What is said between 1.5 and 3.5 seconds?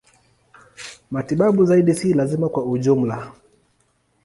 zaidi si lazima kwa ujumla.